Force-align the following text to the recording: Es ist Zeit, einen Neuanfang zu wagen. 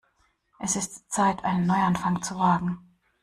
Es 0.57 0.75
ist 0.77 1.11
Zeit, 1.11 1.43
einen 1.45 1.67
Neuanfang 1.67 2.23
zu 2.23 2.39
wagen. 2.39 2.79